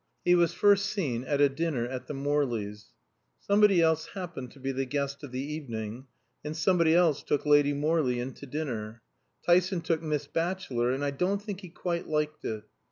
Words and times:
He 0.25 0.33
was 0.33 0.51
first 0.51 0.87
seen 0.87 1.25
at 1.25 1.41
a 1.41 1.47
dinner 1.47 1.85
at 1.85 2.07
the 2.07 2.15
Morleys. 2.15 2.91
Somebody 3.39 3.83
else 3.83 4.07
happened 4.15 4.49
to 4.49 4.59
be 4.59 4.71
the 4.71 4.87
guest 4.87 5.23
of 5.23 5.31
the 5.31 5.43
evening, 5.43 6.07
and 6.43 6.57
somebody 6.57 6.95
else 6.95 7.21
took 7.21 7.45
Lady 7.45 7.73
Morley 7.73 8.19
in 8.19 8.33
to 8.33 8.47
dinner. 8.47 9.03
Tyson 9.45 9.81
took 9.81 10.01
Miss 10.01 10.25
Batchelor, 10.25 10.91
and 10.91 11.05
I 11.05 11.11
don't 11.11 11.39
think 11.39 11.61
he 11.61 11.69
quite 11.69 12.07
liked 12.07 12.43
it. 12.45 12.63